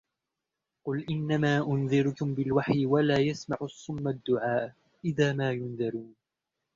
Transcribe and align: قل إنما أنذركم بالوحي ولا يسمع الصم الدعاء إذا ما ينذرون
قل 0.85 1.05
إنما 1.09 1.57
أنذركم 1.67 2.33
بالوحي 2.35 2.85
ولا 2.85 3.17
يسمع 3.19 3.57
الصم 3.61 4.07
الدعاء 4.07 4.75
إذا 5.05 5.33
ما 5.33 5.51
ينذرون 5.51 6.15